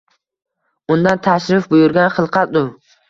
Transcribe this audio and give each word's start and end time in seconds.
Undan 0.95 1.21
tashrif 1.27 1.67
buyurgan 1.75 2.11
xilqat 2.17 2.59
u. 2.63 2.65